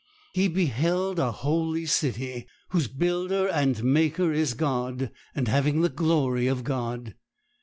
[0.33, 6.47] He beheld a holy city, whose builder and maker is God, and having the glory
[6.47, 7.13] of God.